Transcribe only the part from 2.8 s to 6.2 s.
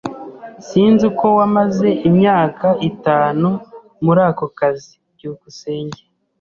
itanu muri ako kazi. byukusenge